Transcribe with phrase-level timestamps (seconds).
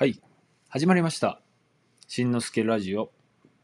[0.00, 0.18] はい、
[0.70, 1.42] 始まりました。
[2.08, 3.10] しんのすけラジオ。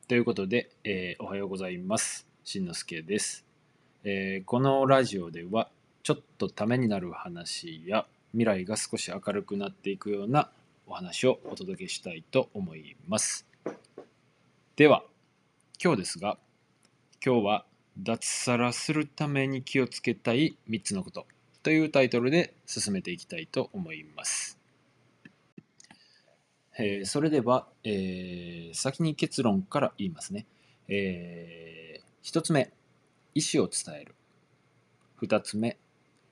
[0.06, 2.26] ということで、えーおはようございます。
[2.44, 3.46] しんのすけです、
[4.04, 5.70] えーこのラジオでは、
[6.02, 10.50] ちょっとためになる話や、未来が少し明るくなっていくような
[10.86, 13.46] お話をお届けしたいと思います。
[14.76, 15.04] では、
[15.82, 16.36] 今日ですが、
[17.24, 17.64] 今日は
[17.96, 21.26] 脱サラするために気をつけたい3つのこと
[21.62, 24.55] というタイトルで進めていきたいと思います。
[26.78, 30.46] えーそれでは、えー先に結論から言いますね。
[30.88, 32.70] え1つ目、
[33.34, 34.14] 意思を伝える。
[35.22, 35.78] 2つ目、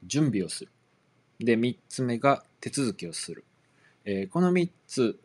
[0.04, 0.70] 準備をする。
[1.40, 3.44] で、3つ目が手続きをする。
[4.04, 5.18] えこの3つ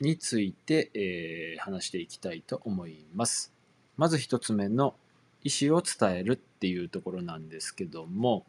[0.00, 3.52] について、え話していきたいと思います。
[3.96, 4.96] まず1つ目の
[5.44, 8.44] 意思を伝えるっていうところなんですけども、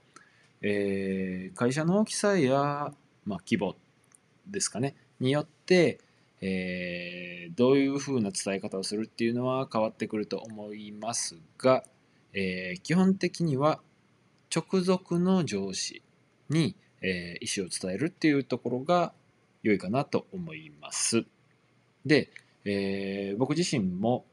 [0.61, 2.91] え会社の大きさや、
[3.25, 3.75] まあ、規模
[4.47, 5.99] ですかね、によって、
[6.41, 11.83] えーどういうふうな伝え方をするっていうのは変わってくると思いますが、
[12.33, 13.79] えー基本的には
[14.55, 16.01] 直属の上司
[16.49, 19.13] に、えー意思を伝えるっていうところが
[19.63, 21.25] 良いかなと思います。
[22.05, 22.29] で、
[22.65, 24.25] えー僕自身も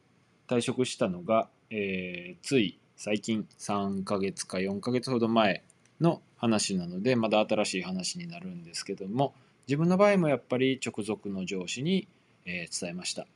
[0.49, 5.63] 退職したのが、えーつい最近3ヶ月か4ヶ月ほど前
[6.01, 9.35] の話なのでまだ新しい話になるんですけども
[9.67, 12.07] 自分の場合もやっぱり直属の上司に、
[12.45, 13.27] えー伝えました。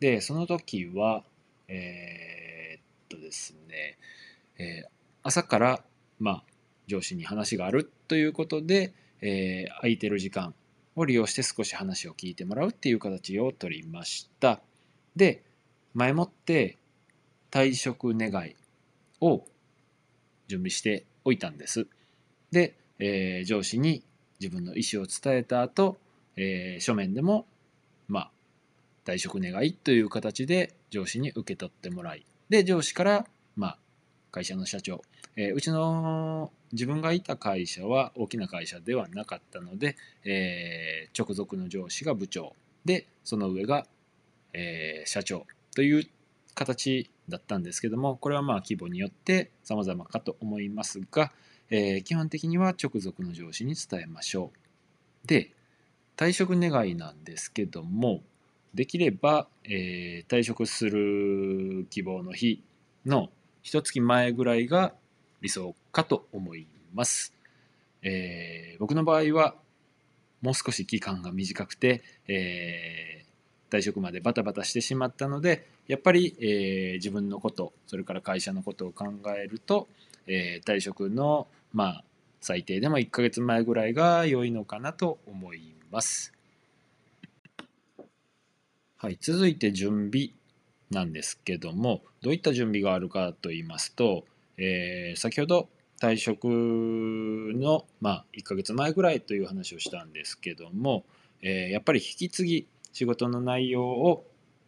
[0.00, 1.24] でその時は
[1.68, 3.96] えーっとですね、
[4.58, 4.88] えー
[5.22, 5.84] 朝から
[6.18, 6.44] まあ
[6.86, 10.54] 上司に話があるということで、えー空いてる時間
[10.96, 14.60] を利用して少し話を聞いてもらうっていう形を取りました。
[15.14, 15.42] で
[15.94, 16.76] 前もって
[17.50, 18.56] 退職願い
[19.20, 19.44] を
[20.48, 21.86] 準備しておいたんです。
[22.50, 24.02] で、えー上司に
[24.40, 25.96] 自分の意思を伝えた後、
[26.36, 27.46] えー書面でも
[28.08, 28.30] まあ
[29.04, 33.78] 退職願いという形で上司に受け取ってもらいで上司からまあ
[34.30, 35.02] 会社の社長、
[35.36, 43.86] えーうちの自分がいた会社は大きな会社ではなかったので、えー直属の上司が部長でその上が、
[44.52, 46.04] えー社長という
[46.54, 51.32] 形だったんですけどもこれはまあ規模によって様々かと思いますが、
[51.70, 54.52] えー基本的には直属の上司に伝えましょ
[55.24, 55.26] う。
[55.26, 55.50] で
[56.16, 58.22] 退職願いなんですけども
[58.74, 62.62] できれば、えー退職する希望の日
[63.06, 63.30] の
[63.62, 64.94] 一月前ぐらいが
[65.40, 67.32] 理想かと思います。
[68.02, 69.54] えー僕の場合は
[70.40, 73.28] もう少し期間が短くて、えー
[73.70, 79.88] 退職までバタバタしてしまったのでやっぱり、えー自分のことそれから会社のことを考えると、
[80.28, 82.04] えー退職のまあ
[82.40, 86.32] 最低でも1ヶ月前ぐらいが良いのかなと思います。
[88.96, 90.30] はい、続いて準備
[90.90, 94.24] なんですけどもどういった準備があるかと言いますと、
[94.56, 95.68] えー先ほど
[96.00, 101.04] 退職の、まあ、1ヶ月前ぐらいという話をしたんですけども、
[101.42, 104.24] えーやっぱり引き継ぎ仕事の内容を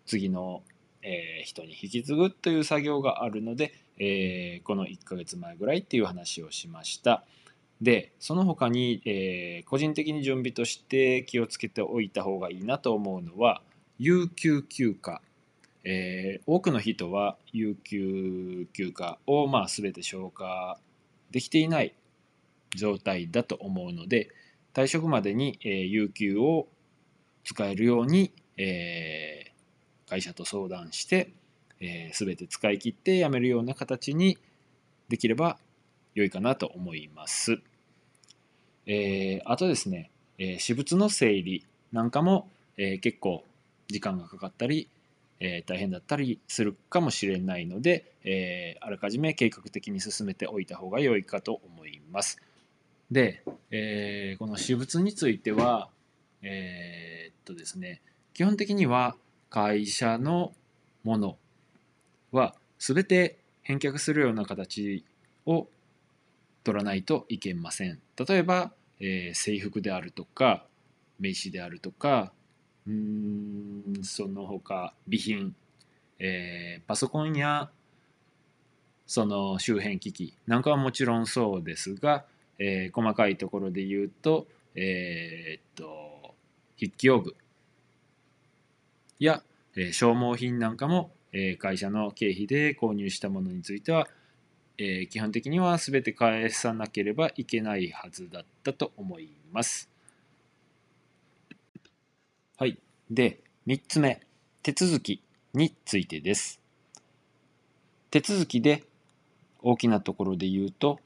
[0.07, 0.63] 次の、
[1.03, 7.23] えー人に引き継ぐという作業があるので、えーこの1ヶ月前ぐらいっていう話をしました。
[7.81, 13.63] でその他に、えー個人的に準備として気をつけておいた方がいいなと思うのは
[13.99, 15.21] 有給休暇、
[15.85, 20.79] えー多くの人は有給休暇をまあ全て消化
[21.31, 21.95] できていない
[22.75, 24.31] 状態だと思うので
[24.73, 26.67] 退職までに、えー有給を
[27.45, 29.51] 使えるように、え
[30.11, 31.33] 会社と相談して、
[31.81, 34.39] えー全て使い切って辞めるような形に
[35.09, 35.59] できれば
[36.15, 37.59] 良いかなと思います。
[38.87, 43.45] えーあとですね、えー私物の整理なんかも、え結構
[43.89, 44.89] 時間がかかったり、
[45.41, 52.39] え大変だったりするかもしれないので、えあらかじめ計画的に進めておいた方が良いかと思います。
[53.11, 55.89] で、えーこの私物については、
[56.43, 58.01] えっとですね、
[58.35, 59.17] 基本的には
[59.51, 60.53] 会社の
[61.03, 61.37] もの
[62.33, 65.05] は全て返却するような形
[65.47, 65.67] を
[66.65, 68.01] 取らないといけません。
[68.17, 70.67] 例えば、えー制服であるとか
[71.19, 72.33] 名刺であるとか
[72.87, 72.93] うー
[74.01, 75.55] んその他備品、
[76.19, 77.71] えーパソコンや
[79.07, 82.25] その周辺機器なんかはもちろんそうですが、
[82.59, 86.35] えー細かいところで言うと,、えーっと
[86.79, 87.35] 筆記用具
[89.19, 89.43] や、
[89.77, 94.09] えー消耗品なんかも、えー会社の経費で購入したものについては、
[94.79, 99.91] えー基本的には全て返さなければいけないはずだったと思います。
[102.57, 102.79] はい。
[103.11, 104.21] で、3つ目、
[104.63, 105.23] 手続き
[105.55, 106.61] についてです。
[108.11, 108.85] 手続きで
[109.63, 111.01] 大きなところで言うと、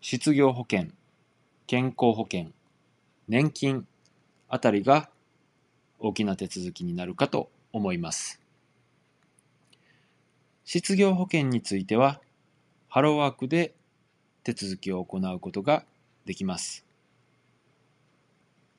[0.00, 0.88] 失業保険、
[1.66, 2.48] 健康保険、
[3.28, 3.86] 年金
[4.48, 5.08] あたりが
[5.98, 8.41] 大きな手続きになるかと思います。
[10.64, 12.20] 失業保険については、
[12.88, 13.74] ハローワークで
[14.44, 15.84] 手続きを行うことが
[16.24, 16.84] できます。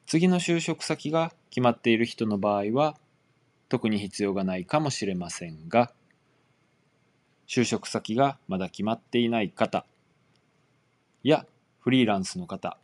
[0.06, 2.98] 次の就職先が決まっている人の場合は、
[3.70, 5.92] 特に必要がないかもしれませんが、
[7.48, 9.86] 就職先がまだ決まっていない方
[11.24, 11.46] や
[11.80, 12.78] フリーランスの方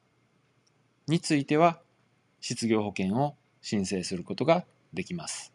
[1.07, 1.79] については、
[2.41, 5.53] 失業保険を申請することができます。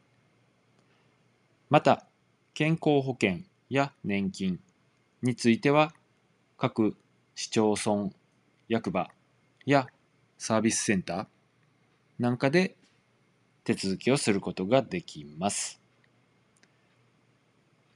[1.70, 2.06] また、
[2.54, 4.60] 健康保険や年金
[5.22, 5.92] については、
[6.56, 6.96] 各
[7.34, 8.10] 市町村、
[8.68, 9.10] 役場
[9.66, 9.88] や
[10.38, 11.26] サービスセンター
[12.20, 12.76] なんかで
[13.64, 15.80] 手続きをすることができます。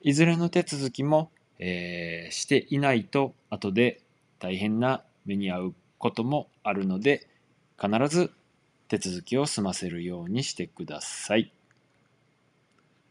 [0.00, 1.31] いずれの手続きも、
[1.61, 4.00] えーしていないと後で
[4.38, 7.26] 大変な目に遭うこともあるので
[7.81, 8.31] 必ず
[8.88, 11.52] 手続きを済ませるようにしてください。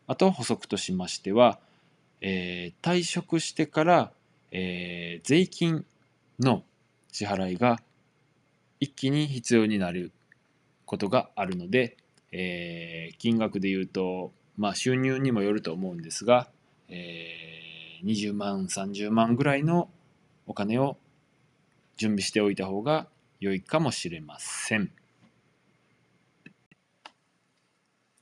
[0.08, 1.60] あと補足としましては、
[2.22, 4.12] えー退職してから、
[4.52, 5.86] えー税金
[6.40, 6.64] の
[7.12, 7.80] 支払いが
[8.80, 10.12] 一気に必要になる
[10.86, 11.98] ことがあるので、
[12.32, 16.48] えー金額で言うと、まあ、収入にもよると思うんですが、
[16.90, 19.90] えー20万30万ぐらいの
[20.46, 20.98] お金を
[21.98, 23.08] 準備しておいた方が
[23.40, 24.92] 良いかもしれません。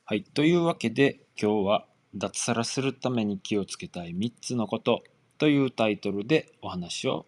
[0.05, 0.23] はい。
[0.23, 1.85] というわけで今日は
[2.15, 5.03] 脱サラするために気をつけたい3つのこと
[5.37, 7.25] というタイトルでお話を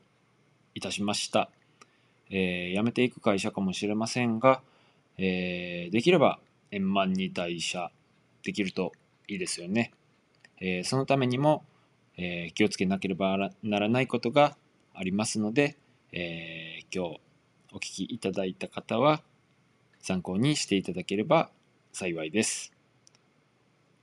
[0.75, 1.49] いたしました。
[2.29, 4.61] えー辞めていく会社かもしれませんが、
[5.17, 6.39] えーできれば
[6.71, 7.91] 円満に退社
[8.43, 8.93] できると
[9.27, 9.91] いいですよね。
[10.61, 11.65] えーそのためにも、
[12.15, 14.55] え気をつけなければならないことが
[14.93, 15.75] ありますので、
[16.13, 17.19] え今日
[17.73, 19.21] お聞きいただいた方は
[19.99, 21.49] 参考にしていただければ
[21.91, 22.76] 幸いです。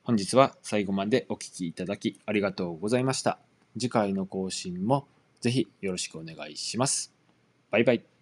[0.04, 3.38] 本日は最後までお聴きいただきありがとうございました。
[3.72, 5.08] 次回の更新も
[5.40, 7.14] ぜひよろしくお願いします。
[7.70, 8.13] バイバイ。